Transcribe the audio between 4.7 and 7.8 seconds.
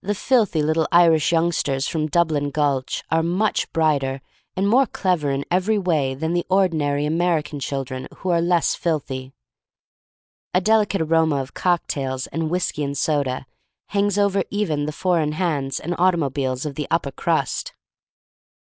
clever in every way than the ordinary American